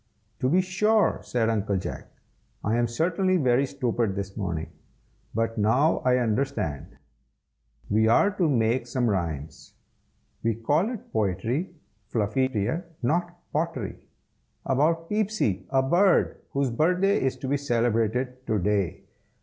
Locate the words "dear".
12.47-12.87